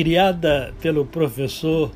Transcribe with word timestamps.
criada 0.00 0.72
pelo 0.80 1.04
professor 1.04 1.92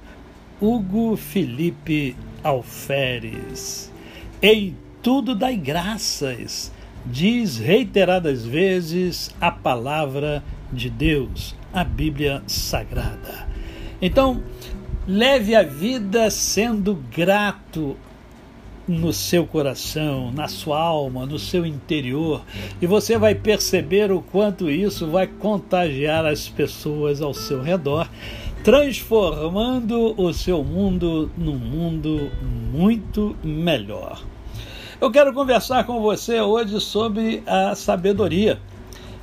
Hugo 0.61 1.17
Felipe 1.17 2.15
Alferes. 2.43 3.91
Em 4.43 4.77
tudo 5.03 5.35
dai 5.35 5.57
graças, 5.57 6.71
diz 7.07 7.57
reiteradas 7.57 8.45
vezes 8.45 9.35
a 9.41 9.51
palavra 9.51 10.45
de 10.71 10.91
Deus, 10.91 11.57
a 11.73 11.83
Bíblia 11.83 12.43
Sagrada. 12.47 13.49
Então, 14.03 14.43
leve 15.09 15.55
a 15.55 15.63
vida 15.63 16.31
sendo 16.31 17.03
grato 17.11 17.97
no 18.87 19.13
seu 19.13 19.47
coração, 19.47 20.31
na 20.33 20.49
sua 20.49 20.79
alma, 20.81 21.25
no 21.27 21.39
seu 21.39 21.65
interior, 21.65 22.43
e 22.81 22.87
você 22.87 23.17
vai 23.17 23.35
perceber 23.35 24.13
o 24.13 24.21
quanto 24.21 24.71
isso 24.71 25.07
vai 25.07 25.27
contagiar 25.27 26.27
as 26.27 26.49
pessoas 26.49 27.23
ao 27.23 27.33
seu 27.33 27.63
redor, 27.63 28.09
transformando 28.63 30.15
o 30.21 30.33
seu 30.33 30.63
mundo 30.63 31.31
num 31.37 31.57
mundo 31.59 32.31
muito 32.73 33.37
melhor. 33.43 34.23
Eu 35.01 35.11
quero 35.11 35.33
conversar 35.35 35.85
com 35.85 36.01
você 36.01 36.41
hoje 36.41 36.81
sobre 36.81 37.43
a 37.47 37.75
sabedoria. 37.75 38.59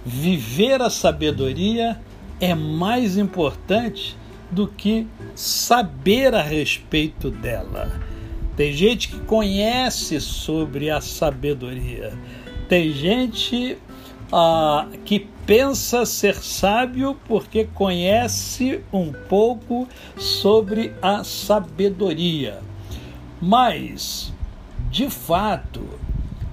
Viver 0.06 0.82
a 0.82 0.90
sabedoria 0.90 2.00
é 2.40 2.54
mais 2.54 3.18
importante 3.18 4.16
do 4.52 4.68
que 4.68 5.08
saber 5.34 6.36
a 6.36 6.42
respeito 6.42 7.32
dela. 7.32 8.11
Tem 8.56 8.74
gente 8.74 9.08
que 9.08 9.20
conhece 9.22 10.20
sobre 10.20 10.90
a 10.90 11.00
sabedoria. 11.02 12.14
Tem 12.68 12.92
gente 12.92 13.78
ah, 14.32 14.88
que 15.06 15.28
pensa 15.46 16.06
ser 16.06 16.36
sábio 16.36 17.18
porque 17.28 17.66
conhece 17.74 18.82
um 18.92 19.12
pouco 19.12 19.88
sobre 20.18 20.94
a 21.02 21.24
sabedoria. 21.24 22.60
Mas, 23.42 24.32
de 24.90 25.10
fato, 25.10 25.82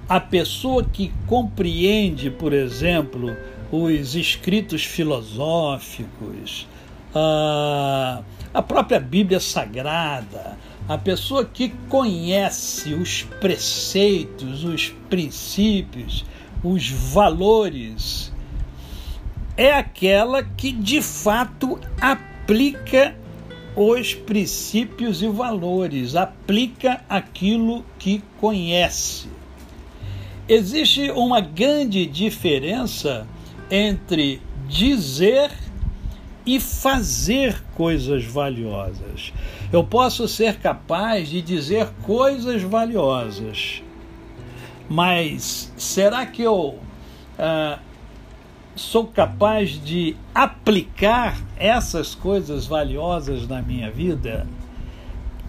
a 0.07 0.19
pessoa 0.19 0.83
que 0.83 1.13
compreende, 1.27 2.31
por 2.31 2.51
exemplo, 2.51 3.37
os 3.71 4.15
escritos 4.15 4.83
filosóficos, 4.83 6.67
a, 7.13 8.21
a 8.53 8.61
própria 8.61 8.99
Bíblia 8.99 9.39
Sagrada, 9.39 10.57
a 10.89 10.97
pessoa 10.97 11.45
que 11.45 11.69
conhece 11.87 12.95
os 12.95 13.21
preceitos, 13.39 14.63
os 14.63 14.89
princípios, 15.07 16.25
os 16.63 16.89
valores, 16.89 18.33
é 19.55 19.71
aquela 19.71 20.41
que 20.41 20.71
de 20.71 20.99
fato 20.99 21.79
aplica 22.01 23.15
os 23.75 24.15
princípios 24.15 25.21
e 25.21 25.27
valores, 25.27 26.15
aplica 26.15 27.05
aquilo 27.07 27.85
que 27.99 28.23
conhece. 28.39 29.27
Existe 30.47 31.11
uma 31.11 31.39
grande 31.39 32.07
diferença 32.07 33.27
entre 33.69 34.41
dizer 34.67 35.51
e 36.49 36.59
fazer 36.59 37.63
coisas 37.75 38.25
valiosas. 38.25 39.31
Eu 39.71 39.83
posso 39.83 40.27
ser 40.27 40.57
capaz 40.57 41.29
de 41.29 41.43
dizer 41.43 41.87
coisas 42.01 42.63
valiosas, 42.63 43.83
mas 44.89 45.71
será 45.77 46.25
que 46.25 46.41
eu 46.41 46.69
uh, 46.69 47.79
sou 48.75 49.05
capaz 49.05 49.79
de 49.79 50.15
aplicar 50.33 51.37
essas 51.55 52.15
coisas 52.15 52.65
valiosas 52.65 53.47
na 53.47 53.61
minha 53.61 53.91
vida? 53.91 54.47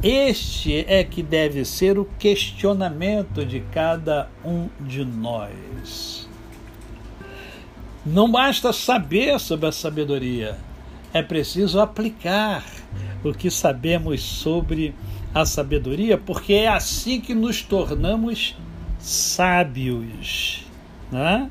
Este 0.03 0.85
é 0.87 1.03
que 1.03 1.23
deve 1.23 1.65
ser 1.65 1.99
o 1.99 2.05
questionamento 2.19 3.43
de 3.47 3.61
cada 3.73 4.29
um 4.45 4.69
de 4.79 5.03
nós. 5.03 6.29
Não 8.05 8.31
basta 8.31 8.71
saber 8.71 9.41
sobre 9.41 9.67
a 9.67 9.73
sabedoria, 9.73 10.59
é 11.13 11.23
preciso 11.23 11.81
aplicar 11.81 12.65
o 13.25 13.33
que 13.33 13.51
sabemos 13.51 14.23
sobre 14.23 14.95
a 15.35 15.45
sabedoria, 15.45 16.17
porque 16.19 16.55
é 16.55 16.69
assim 16.69 17.21
que 17.21 17.35
nos 17.35 17.63
tornamos 17.63 18.57
sábios. 18.99 20.65
Né? 21.11 21.51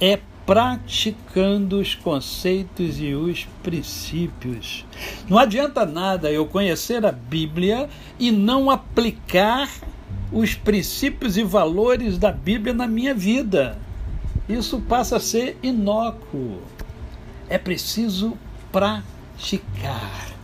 É 0.00 0.18
praticando 0.44 1.80
os 1.80 1.94
conceitos 1.94 3.00
e 3.00 3.14
os 3.14 3.46
princípios. 3.64 4.84
Não 5.28 5.38
adianta 5.38 5.84
nada 5.84 6.30
eu 6.30 6.46
conhecer 6.46 7.04
a 7.04 7.10
Bíblia 7.10 7.88
e 8.16 8.30
não 8.30 8.70
aplicar 8.70 9.68
os 10.30 10.54
princípios 10.54 11.36
e 11.36 11.42
valores 11.42 12.16
da 12.16 12.30
Bíblia 12.30 12.72
na 12.72 12.86
minha 12.86 13.12
vida. 13.12 13.76
Isso 14.48 14.80
passa 14.82 15.16
a 15.16 15.20
ser 15.20 15.58
inócuo. 15.62 16.60
É 17.48 17.58
preciso 17.58 18.38
praticar. 18.76 20.36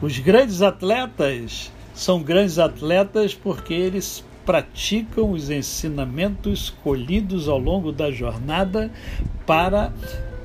Os 0.00 0.18
grandes 0.18 0.62
atletas 0.62 1.70
são 1.94 2.22
grandes 2.22 2.58
atletas 2.58 3.34
porque 3.34 3.74
eles 3.74 4.24
praticam 4.46 5.32
os 5.32 5.50
ensinamentos 5.50 6.70
colhidos 6.82 7.50
ao 7.50 7.58
longo 7.58 7.92
da 7.92 8.10
jornada 8.10 8.90
para 9.44 9.92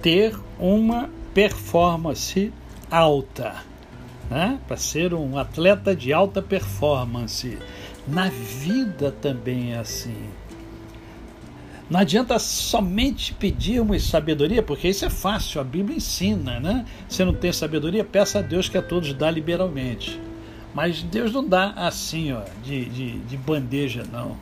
ter 0.01 0.37
uma 0.59 1.09
performance 1.33 2.51
alta, 2.89 3.55
né? 4.29 4.59
para 4.67 4.75
ser 4.75 5.13
um 5.13 5.37
atleta 5.37 5.95
de 5.95 6.11
alta 6.11 6.41
performance. 6.41 7.57
Na 8.05 8.27
vida 8.27 9.15
também 9.21 9.71
é 9.71 9.77
assim. 9.77 10.17
Não 11.91 11.99
adianta 11.99 12.39
somente 12.39 13.33
pedirmos 13.33 14.07
sabedoria, 14.07 14.63
porque 14.63 14.87
isso 14.87 15.03
é 15.03 15.09
fácil, 15.09 15.59
a 15.59 15.63
Bíblia 15.65 15.97
ensina, 15.97 16.57
né? 16.57 16.85
Se 17.09 17.25
não 17.25 17.33
tem 17.33 17.51
sabedoria, 17.51 18.01
peça 18.01 18.39
a 18.39 18.41
Deus 18.41 18.69
que 18.69 18.77
a 18.77 18.81
todos 18.81 19.13
dá 19.13 19.29
liberalmente. 19.29 20.17
Mas 20.73 21.03
Deus 21.03 21.33
não 21.33 21.45
dá 21.45 21.71
assim, 21.71 22.31
ó, 22.31 22.43
de, 22.63 22.85
de, 22.85 23.19
de 23.19 23.35
bandeja, 23.35 24.05
não. 24.09 24.37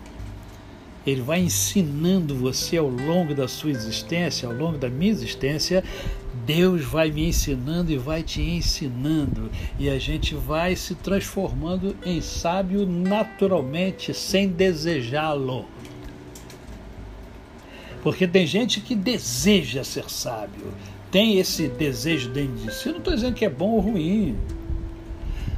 Ele 1.08 1.22
vai 1.24 1.40
ensinando 1.40 2.36
você 2.36 2.78
ao 2.78 2.88
longo 2.88 3.34
da 3.34 3.48
sua 3.48 3.72
existência, 3.72 4.48
ao 4.48 4.54
longo 4.54 4.78
da 4.78 4.88
minha 4.88 5.10
existência. 5.10 5.84
Deus 6.46 6.84
vai 6.84 7.10
me 7.10 7.30
ensinando 7.30 7.92
e 7.92 7.98
vai 7.98 8.22
te 8.22 8.44
ensinando. 8.44 9.50
E 9.80 9.90
a 9.90 9.98
gente 9.98 10.36
vai 10.36 10.76
se 10.76 10.94
transformando 10.94 11.96
em 12.06 12.22
sábio 12.22 12.86
naturalmente, 12.86 14.14
sem 14.14 14.48
desejá-lo. 14.50 15.66
Porque 18.02 18.28
tem 18.28 18.46
gente 18.46 18.80
que 18.80 18.96
deseja 18.96 19.84
ser 19.84 20.10
sábio, 20.10 20.74
tem 21.12 21.40
esse 21.40 21.68
desejo 21.68 22.30
dentro 22.30 22.56
de 22.56 22.74
si. 22.74 22.88
Eu 22.88 22.94
não 22.94 23.00
estou 23.00 23.14
dizendo 23.14 23.34
que 23.34 23.46
é 23.46 23.50
bom 23.50 23.72
ou 23.72 23.80
ruim, 23.80 24.38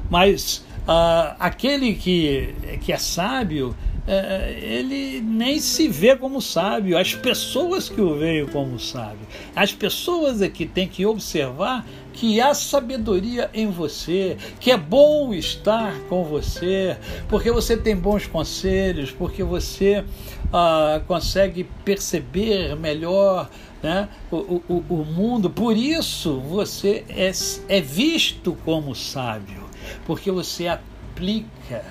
mas 0.10 0.66
uh, 0.88 1.36
aquele 1.40 1.94
que, 1.94 2.54
que 2.82 2.92
é 2.92 2.98
sábio, 2.98 3.76
uh, 4.08 4.50
ele 4.62 5.22
nem 5.22 5.60
se 5.60 5.88
vê 5.88 6.16
como 6.16 6.42
sábio, 6.42 6.98
as 6.98 7.14
pessoas 7.14 7.90
que 7.90 8.02
o 8.02 8.18
veem 8.18 8.46
como 8.48 8.80
sábio. 8.80 9.28
As 9.56 9.74
pessoas 9.74 10.42
é 10.42 10.50
que 10.50 10.66
têm 10.66 10.88
que 10.88 11.06
observar 11.06 11.86
que 12.14 12.42
há 12.42 12.54
sabedoria 12.54 13.50
em 13.54 13.68
você, 13.70 14.38
que 14.60 14.72
é 14.72 14.78
bom 14.78 15.34
estar 15.34 15.98
com 16.10 16.24
você, 16.24 16.98
porque 17.30 17.52
você 17.52 17.78
tem 17.78 17.96
bons 17.96 18.28
conselhos, 18.28 19.12
porque 19.12 19.44
você 19.44 20.04
uh, 20.48 21.04
consegue 21.08 21.64
perceber 21.86 22.76
melhor 22.76 23.50
né, 23.82 24.10
o, 24.30 24.62
o, 24.68 24.86
o 24.90 25.06
mundo. 25.06 25.50
Por 25.50 25.76
isso 25.76 26.40
você 26.42 27.06
é, 27.10 27.32
é 27.68 27.82
visto 27.82 28.58
como 28.66 28.94
sábio, 28.94 29.64
porque 30.06 30.30
você 30.30 30.68
aplica 30.68 31.84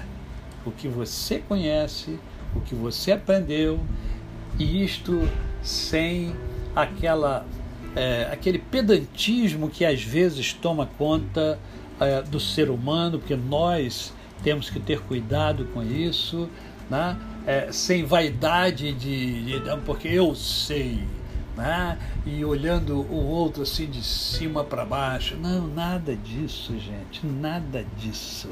o 0.64 0.70
que 0.70 0.88
você 0.88 1.38
conhece, 1.38 2.18
o 2.54 2.60
que 2.60 2.74
você 2.74 3.12
aprendeu, 3.12 3.80
e 4.58 4.84
isto 4.84 5.28
sem 5.62 6.34
aquela 6.74 7.46
é, 7.94 8.28
aquele 8.32 8.58
pedantismo 8.58 9.68
que 9.68 9.84
às 9.84 10.02
vezes 10.02 10.52
toma 10.52 10.86
conta 10.86 11.58
é, 11.98 12.22
do 12.22 12.38
ser 12.38 12.70
humano, 12.70 13.18
porque 13.18 13.36
nós 13.36 14.12
temos 14.42 14.70
que 14.70 14.78
ter 14.78 15.00
cuidado 15.00 15.66
com 15.74 15.82
isso, 15.82 16.48
né? 16.88 17.16
É, 17.46 17.72
sem 17.72 18.04
vaidade 18.04 18.92
de, 18.92 19.60
de, 19.60 19.76
porque 19.84 20.08
eu 20.08 20.34
sei, 20.34 21.02
né? 21.56 21.98
e 22.26 22.44
olhando 22.44 23.00
o 23.00 23.26
outro 23.26 23.62
assim 23.62 23.88
de 23.88 24.04
cima 24.04 24.62
para 24.62 24.84
baixo. 24.84 25.36
Não, 25.36 25.66
nada 25.66 26.14
disso, 26.14 26.78
gente, 26.78 27.26
nada 27.26 27.84
disso, 27.96 28.48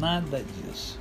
nada 0.00 0.42
disso. 0.42 0.98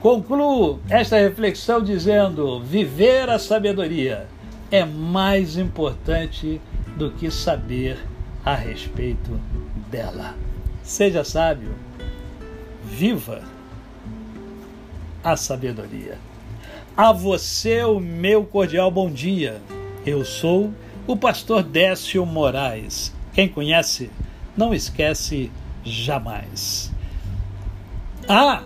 Concluo 0.00 0.80
esta 0.88 1.16
reflexão 1.16 1.82
dizendo: 1.82 2.60
viver 2.60 3.30
a 3.30 3.38
sabedoria 3.38 4.28
é 4.70 4.84
mais 4.84 5.56
importante 5.56 6.60
do 6.96 7.10
que 7.10 7.30
saber 7.30 7.98
a 8.44 8.54
respeito 8.54 9.40
dela. 9.90 10.34
Seja 10.82 11.24
sábio, 11.24 11.74
viva 12.84 13.42
a 15.22 15.36
sabedoria. 15.36 16.18
A 16.96 17.10
você 17.10 17.82
o 17.82 17.98
meu 17.98 18.44
cordial 18.44 18.90
bom 18.90 19.10
dia. 19.10 19.60
Eu 20.04 20.24
sou 20.24 20.70
o 21.06 21.16
pastor 21.16 21.62
Décio 21.62 22.24
Moraes. 22.26 23.12
Quem 23.32 23.48
conhece, 23.48 24.10
não 24.56 24.74
esquece 24.74 25.50
jamais. 25.82 26.93
Ah, 28.26 28.62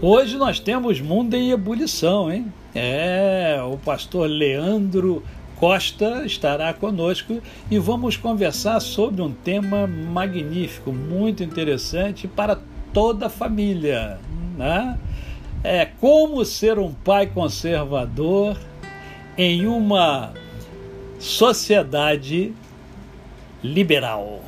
hoje 0.00 0.38
nós 0.38 0.58
temos 0.58 0.98
Mundo 0.98 1.34
em 1.34 1.50
Ebulição, 1.50 2.32
hein? 2.32 2.50
É, 2.74 3.60
o 3.62 3.76
pastor 3.76 4.26
Leandro 4.26 5.22
Costa 5.56 6.24
estará 6.24 6.72
conosco 6.72 7.42
e 7.70 7.78
vamos 7.78 8.16
conversar 8.16 8.80
sobre 8.80 9.20
um 9.20 9.30
tema 9.30 9.86
magnífico, 9.86 10.90
muito 10.90 11.44
interessante 11.44 12.26
para 12.26 12.58
toda 12.94 13.26
a 13.26 13.28
família. 13.28 14.18
Né? 14.56 14.98
É 15.62 15.84
como 15.84 16.42
ser 16.42 16.78
um 16.78 16.94
pai 16.94 17.26
conservador 17.26 18.56
em 19.36 19.66
uma 19.66 20.32
sociedade 21.18 22.54
liberal. 23.62 24.40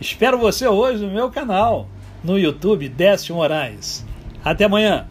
Espero 0.00 0.36
você 0.36 0.66
hoje 0.66 1.06
no 1.06 1.12
meu 1.12 1.30
canal, 1.30 1.86
no 2.22 2.38
YouTube 2.38 2.88
Décio 2.88 3.34
Moraes. 3.34 4.04
Até 4.44 4.64
amanhã! 4.64 5.06